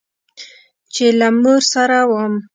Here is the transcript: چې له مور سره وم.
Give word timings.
چې 0.93 1.05
له 1.19 1.27
مور 1.41 1.61
سره 1.73 1.97
وم. 2.09 2.33